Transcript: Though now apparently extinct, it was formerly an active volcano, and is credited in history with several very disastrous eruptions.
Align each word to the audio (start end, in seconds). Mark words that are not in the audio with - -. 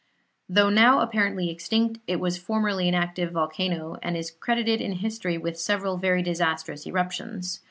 Though 0.49 0.71
now 0.71 1.01
apparently 1.01 1.51
extinct, 1.51 1.99
it 2.07 2.19
was 2.19 2.35
formerly 2.35 2.89
an 2.89 2.95
active 2.95 3.31
volcano, 3.33 3.97
and 4.01 4.17
is 4.17 4.31
credited 4.31 4.81
in 4.81 4.93
history 4.93 5.37
with 5.37 5.59
several 5.59 5.95
very 5.97 6.23
disastrous 6.23 6.87
eruptions. 6.87 7.59